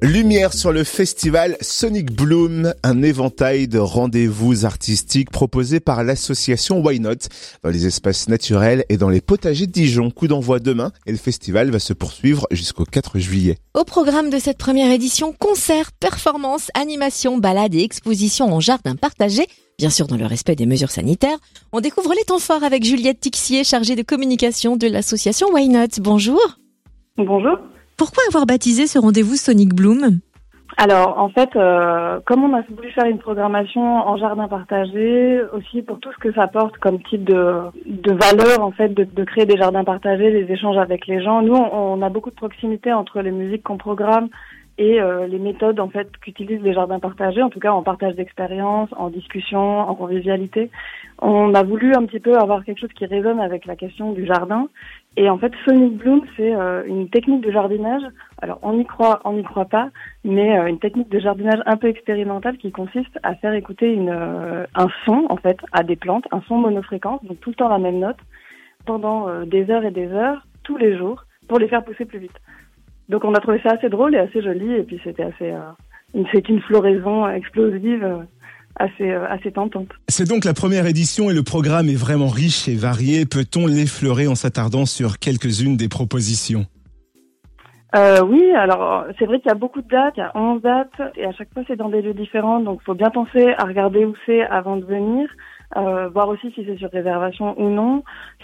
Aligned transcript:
Lumière 0.00 0.52
sur 0.52 0.70
le 0.70 0.84
festival 0.84 1.56
Sonic 1.60 2.12
Bloom, 2.12 2.72
un 2.84 3.02
éventail 3.02 3.66
de 3.66 3.80
rendez-vous 3.80 4.64
artistiques 4.64 5.30
proposés 5.32 5.80
par 5.80 6.04
l'association 6.04 6.80
Why 6.80 7.00
Not 7.00 7.26
dans 7.64 7.70
les 7.70 7.84
espaces 7.84 8.28
naturels 8.28 8.84
et 8.90 8.96
dans 8.96 9.08
les 9.08 9.20
potagers 9.20 9.66
de 9.66 9.72
Dijon. 9.72 10.12
Coup 10.12 10.28
d'envoi 10.28 10.60
demain 10.60 10.92
et 11.06 11.10
le 11.10 11.16
festival 11.18 11.70
va 11.72 11.80
se 11.80 11.92
poursuivre 11.94 12.46
jusqu'au 12.52 12.84
4 12.84 13.18
juillet. 13.18 13.58
Au 13.74 13.82
programme 13.82 14.30
de 14.30 14.38
cette 14.38 14.58
première 14.58 14.92
édition, 14.92 15.34
concerts, 15.36 15.90
performances, 15.90 16.70
animations, 16.74 17.36
balades 17.36 17.74
et 17.74 17.82
expositions 17.82 18.54
en 18.54 18.60
jardin 18.60 18.94
partagé. 18.94 19.46
Bien 19.78 19.90
sûr, 19.90 20.06
dans 20.06 20.16
le 20.16 20.26
respect 20.26 20.54
des 20.54 20.66
mesures 20.66 20.92
sanitaires. 20.92 21.38
On 21.72 21.80
découvre 21.80 22.14
les 22.16 22.24
temps 22.24 22.38
forts 22.38 22.62
avec 22.62 22.84
Juliette 22.84 23.18
Tixier, 23.18 23.64
chargée 23.64 23.96
de 23.96 24.02
communication 24.02 24.76
de 24.76 24.86
l'association 24.86 25.48
Why 25.52 25.68
Not. 25.68 26.00
Bonjour. 26.00 26.40
Bonjour. 27.16 27.58
Pourquoi 27.98 28.22
avoir 28.28 28.46
baptisé 28.46 28.86
ce 28.86 28.98
rendez-vous 28.98 29.34
Sonic 29.34 29.74
Bloom? 29.74 30.20
Alors, 30.76 31.18
en 31.18 31.28
fait, 31.30 31.56
euh, 31.56 32.20
comme 32.24 32.44
on 32.44 32.54
a 32.56 32.62
voulu 32.70 32.92
faire 32.92 33.06
une 33.06 33.18
programmation 33.18 33.82
en 33.82 34.16
jardin 34.16 34.46
partagé, 34.46 35.40
aussi 35.52 35.82
pour 35.82 35.98
tout 35.98 36.12
ce 36.12 36.18
que 36.18 36.32
ça 36.32 36.44
apporte 36.44 36.78
comme 36.78 37.02
type 37.02 37.24
de, 37.24 37.62
de 37.86 38.12
valeur, 38.12 38.60
en 38.60 38.70
fait, 38.70 38.94
de, 38.94 39.24
créer 39.24 39.46
des 39.46 39.56
jardins 39.56 39.82
partagés, 39.82 40.30
des 40.30 40.52
échanges 40.52 40.78
avec 40.78 41.08
les 41.08 41.20
gens. 41.20 41.42
Nous, 41.42 41.56
on, 41.56 41.98
on 41.98 42.02
a 42.02 42.08
beaucoup 42.08 42.30
de 42.30 42.36
proximité 42.36 42.92
entre 42.92 43.20
les 43.20 43.32
musiques 43.32 43.64
qu'on 43.64 43.78
programme 43.78 44.28
et 44.78 45.00
euh, 45.00 45.26
les 45.26 45.38
méthodes 45.38 45.80
en 45.80 45.88
fait 45.88 46.08
qu'utilisent 46.18 46.62
les 46.62 46.72
jardins 46.72 47.00
partagés, 47.00 47.42
en 47.42 47.50
tout 47.50 47.58
cas 47.58 47.72
en 47.72 47.82
partage 47.82 48.14
d'expérience, 48.14 48.88
en 48.96 49.10
discussion, 49.10 49.80
en 49.80 49.94
convivialité. 49.94 50.70
On 51.20 51.54
a 51.54 51.62
voulu 51.62 51.94
un 51.94 52.04
petit 52.06 52.20
peu 52.20 52.36
avoir 52.36 52.64
quelque 52.64 52.80
chose 52.80 52.92
qui 52.94 53.06
résonne 53.06 53.40
avec 53.40 53.66
la 53.66 53.76
question 53.76 54.12
du 54.12 54.24
jardin. 54.24 54.68
Et 55.16 55.28
en 55.28 55.38
fait, 55.38 55.52
Sonic 55.64 55.96
Bloom, 55.96 56.22
c'est 56.36 56.54
euh, 56.54 56.84
une 56.86 57.08
technique 57.10 57.40
de 57.40 57.50
jardinage. 57.50 58.02
Alors, 58.40 58.60
on 58.62 58.78
y 58.78 58.84
croit, 58.84 59.20
on 59.24 59.32
n'y 59.32 59.42
croit 59.42 59.64
pas, 59.64 59.90
mais 60.24 60.58
euh, 60.58 60.66
une 60.66 60.78
technique 60.78 61.08
de 61.08 61.18
jardinage 61.18 61.60
un 61.66 61.76
peu 61.76 61.88
expérimentale 61.88 62.56
qui 62.56 62.70
consiste 62.70 63.18
à 63.24 63.34
faire 63.34 63.54
écouter 63.54 63.92
une, 63.92 64.10
un 64.10 64.88
son 65.04 65.26
en 65.28 65.36
fait 65.36 65.58
à 65.72 65.82
des 65.82 65.96
plantes, 65.96 66.26
un 66.30 66.40
son 66.42 66.58
monofréquence, 66.58 67.24
donc 67.24 67.40
tout 67.40 67.50
le 67.50 67.56
temps 67.56 67.68
la 67.68 67.78
même 67.78 67.98
note, 67.98 68.18
pendant 68.86 69.44
des 69.44 69.70
heures 69.70 69.84
et 69.84 69.90
des 69.90 70.08
heures, 70.08 70.46
tous 70.62 70.76
les 70.76 70.96
jours, 70.96 71.24
pour 71.48 71.58
les 71.58 71.68
faire 71.68 71.84
pousser 71.84 72.04
plus 72.04 72.20
vite. 72.20 72.38
Donc 73.08 73.24
on 73.24 73.34
a 73.34 73.40
trouvé 73.40 73.60
ça 73.62 73.70
assez 73.70 73.88
drôle 73.88 74.14
et 74.14 74.18
assez 74.18 74.42
joli 74.42 74.74
et 74.74 74.82
puis 74.82 75.00
c'était 75.02 75.24
assez 75.24 75.50
euh, 75.50 76.22
c'est 76.32 76.48
une 76.48 76.60
floraison 76.60 77.28
explosive 77.28 78.04
euh, 78.04 78.18
assez 78.78 79.10
euh, 79.10 79.26
assez 79.28 79.52
tentante. 79.52 79.88
C'est 80.08 80.28
donc 80.28 80.44
la 80.44 80.54
première 80.54 80.86
édition 80.86 81.30
et 81.30 81.34
le 81.34 81.42
programme 81.42 81.88
est 81.88 81.96
vraiment 81.96 82.28
riche 82.28 82.68
et 82.68 82.74
varié. 82.74 83.26
Peut-on 83.26 83.66
l'effleurer 83.66 84.26
en 84.26 84.34
s'attardant 84.34 84.86
sur 84.86 85.18
quelques-unes 85.18 85.76
des 85.76 85.88
propositions? 85.88 86.66
Euh, 87.96 88.20
oui, 88.22 88.50
alors 88.54 89.06
c'est 89.18 89.24
vrai 89.24 89.40
qu'il 89.40 89.48
y 89.48 89.52
a 89.52 89.54
beaucoup 89.54 89.80
de 89.80 89.88
dates, 89.88 90.14
il 90.18 90.20
y 90.20 90.22
a 90.22 90.32
11 90.34 90.60
dates, 90.60 91.00
et 91.16 91.24
à 91.24 91.32
chaque 91.32 91.52
fois 91.54 91.62
c'est 91.66 91.76
dans 91.76 91.88
des 91.88 92.02
lieux 92.02 92.12
différents, 92.12 92.60
donc 92.60 92.80
il 92.82 92.84
faut 92.84 92.94
bien 92.94 93.08
penser 93.08 93.54
à 93.56 93.64
regarder 93.64 94.04
où 94.04 94.14
c'est 94.26 94.42
avant 94.42 94.76
de 94.76 94.84
venir, 94.84 95.26
euh, 95.76 96.08
voir 96.08 96.28
aussi 96.28 96.50
si 96.52 96.64
c'est 96.64 96.78
sur 96.78 96.90
réservation 96.90 97.60
ou 97.60 97.68
non. 97.68 98.02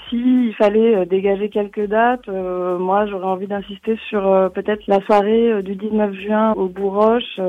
S'il 0.08 0.54
fallait 0.56 0.94
euh, 0.94 1.04
dégager 1.06 1.48
quelques 1.48 1.86
dates, 1.86 2.28
euh, 2.28 2.78
moi 2.78 3.06
j'aurais 3.06 3.26
envie 3.26 3.46
d'insister 3.46 3.98
sur 4.08 4.22
peut-être 4.54 4.82
la 4.86 5.00
soirée 5.02 5.62
du 5.62 5.74
19 5.74 6.12
juin 6.14 6.52
au 6.52 6.68
Bourroche, 6.68 7.40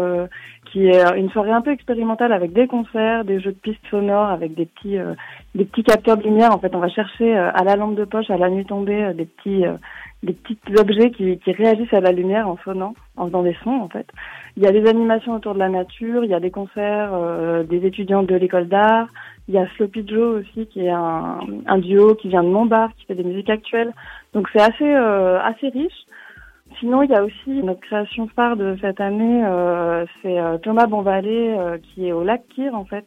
qui 0.72 0.88
est 0.88 1.18
une 1.18 1.30
soirée 1.30 1.52
un 1.52 1.62
peu 1.62 1.72
expérimentale 1.72 2.32
avec 2.32 2.54
des 2.54 2.68
concerts, 2.68 3.26
des 3.26 3.40
jeux 3.40 3.52
de 3.52 3.58
pistes 3.58 3.86
sonores, 3.92 4.30
avec 4.30 4.56
des 4.56 4.66
petits 4.66 4.98
des 5.54 5.66
petits 5.66 5.84
capteurs 5.84 6.18
de 6.18 6.24
lumière. 6.24 6.52
En 6.54 6.60
fait, 6.60 6.74
on 6.74 6.80
va 6.80 6.90
chercher 6.90 7.36
à 7.36 7.64
la 7.64 7.76
lampe 7.76 7.96
de 7.96 8.06
poche, 8.06 8.30
à 8.30 8.38
la 8.38 8.50
nuit 8.50 8.66
tombée, 8.66 9.14
des 9.14 9.26
petits 9.26 9.66
des 10.26 10.34
petits 10.34 10.58
objets 10.78 11.12
qui, 11.12 11.38
qui, 11.40 11.52
réagissent 11.52 11.94
à 11.94 12.00
la 12.00 12.12
lumière 12.12 12.48
en 12.48 12.58
sonnant, 12.64 12.96
en 13.16 13.28
faisant 13.28 13.44
des 13.44 13.56
sons 13.64 13.80
en 13.82 13.90
fait. 13.90 14.08
Il 14.58 14.64
y 14.64 14.68
a 14.68 14.72
des 14.72 14.88
animations 14.88 15.36
autour 15.36 15.54
de 15.54 15.60
la 15.60 15.70
nature, 15.70 16.24
il 16.24 16.32
y 16.32 16.34
a 16.34 16.40
des 16.40 16.52
concerts 16.52 17.12
euh, 17.14 17.64
des 17.64 17.86
étudiants 17.86 18.24
de 18.24 18.36
l'école 18.36 18.68
d'art, 18.68 19.08
il 19.48 19.54
y 19.54 19.58
a 19.58 19.68
Sloppy 19.76 20.06
Joe 20.08 20.42
aussi 20.42 20.68
qui 20.68 20.82
est 20.82 20.90
un, 20.90 21.40
un, 21.68 21.78
duo 21.78 22.16
qui 22.16 22.30
vient 22.30 22.44
de 22.44 22.50
Montbard, 22.50 22.94
qui 22.96 23.06
fait 23.06 23.16
des 23.16 23.24
musiques 23.24 23.50
actuelles. 23.50 23.94
Donc 24.34 24.48
c'est 24.54 24.62
assez 24.62 24.84
euh, 24.84 25.40
assez 25.42 25.70
riche. 25.70 26.06
Sinon, 26.80 27.04
il 27.04 27.12
y 27.12 27.16
a 27.16 27.24
aussi 27.24 27.50
notre 27.64 27.80
création 27.80 28.28
phare 28.36 28.58
de 28.58 28.76
cette 28.82 29.00
année, 29.00 29.46
euh, 29.46 30.06
c'est 30.22 30.38
euh, 30.38 30.58
Thomas 30.58 30.88
Bonvalet 30.88 31.58
euh, 31.58 31.78
qui 31.78 32.08
est 32.08 32.12
au 32.12 32.24
lac 32.24 32.44
Kyr 32.50 32.76
en 32.76 32.86
fait. 32.86 33.06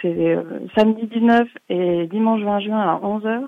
c'est 0.00 0.38
samedi 0.76 1.06
19 1.06 1.48
et 1.68 2.06
dimanche 2.06 2.42
20 2.42 2.60
juin 2.60 2.80
à 2.80 3.00
11h. 3.02 3.42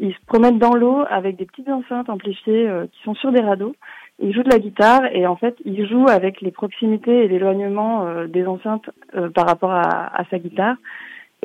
Ils 0.00 0.12
se 0.12 0.26
promènent 0.26 0.58
dans 0.58 0.74
l'eau 0.74 1.04
avec 1.10 1.36
des 1.36 1.46
petites 1.46 1.68
enceintes 1.68 2.08
amplifiées 2.08 2.70
qui 2.92 3.02
sont 3.02 3.14
sur 3.14 3.32
des 3.32 3.40
radeaux. 3.40 3.74
Il 4.18 4.34
joue 4.34 4.42
de 4.42 4.50
la 4.50 4.58
guitare 4.58 5.04
et 5.12 5.26
en 5.26 5.36
fait, 5.36 5.56
il 5.64 5.86
joue 5.86 6.06
avec 6.08 6.40
les 6.40 6.50
proximités 6.50 7.24
et 7.24 7.28
l'éloignement 7.28 8.24
des 8.26 8.46
enceintes 8.46 8.88
par 9.34 9.46
rapport 9.46 9.72
à, 9.72 9.80
à, 10.14 10.24
sa 10.30 10.38
guitare. 10.38 10.76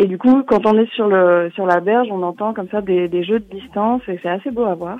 Et 0.01 0.07
du 0.07 0.17
coup, 0.17 0.41
quand 0.47 0.66
on 0.66 0.79
est 0.79 0.91
sur 0.95 1.07
le 1.07 1.51
sur 1.53 1.67
la 1.67 1.79
berge, 1.79 2.07
on 2.09 2.23
entend 2.23 2.56
comme 2.56 2.67
ça 2.69 2.81
des, 2.81 3.07
des 3.07 3.23
jeux 3.23 3.38
de 3.38 3.45
distance 3.56 4.01
et 4.07 4.19
c'est 4.23 4.29
assez 4.29 4.50
beau 4.50 4.63
à 4.63 4.73
voir. 4.73 4.97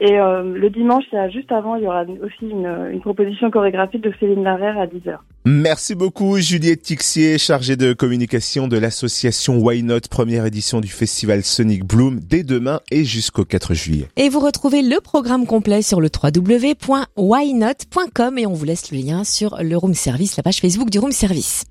Et 0.00 0.18
euh, 0.18 0.42
le 0.42 0.70
dimanche, 0.70 1.04
il 1.12 1.16
y 1.16 1.18
a 1.18 1.28
juste 1.28 1.52
avant, 1.52 1.76
il 1.76 1.84
y 1.84 1.86
aura 1.86 2.04
aussi 2.04 2.48
une, 2.50 2.88
une 2.90 3.02
proposition 3.02 3.50
chorégraphique 3.50 4.00
de 4.00 4.10
Céline 4.18 4.42
Larère 4.42 4.78
à 4.78 4.86
10h. 4.86 5.18
Merci 5.44 5.94
beaucoup 5.94 6.38
Juliette 6.38 6.80
Tixier, 6.80 7.36
chargée 7.36 7.76
de 7.76 7.92
communication 7.92 8.66
de 8.66 8.78
l'association 8.78 9.58
Why 9.58 9.82
Not, 9.82 10.08
première 10.10 10.46
édition 10.46 10.80
du 10.80 10.88
festival 10.88 11.42
Sonic 11.42 11.84
Bloom 11.84 12.18
dès 12.18 12.42
demain 12.42 12.80
et 12.90 13.04
jusqu'au 13.04 13.44
4 13.44 13.74
juillet. 13.74 14.08
Et 14.16 14.30
vous 14.30 14.40
retrouvez 14.40 14.80
le 14.80 15.02
programme 15.02 15.44
complet 15.44 15.82
sur 15.82 16.00
le 16.00 16.08
www.whynot.com 16.08 18.38
et 18.38 18.46
on 18.46 18.54
vous 18.54 18.64
laisse 18.64 18.90
le 18.90 18.96
lien 18.96 19.22
sur 19.24 19.58
le 19.62 19.76
room 19.76 19.92
service, 19.92 20.38
la 20.38 20.42
page 20.42 20.60
Facebook 20.60 20.88
du 20.88 20.98
room 20.98 21.12
service. 21.12 21.66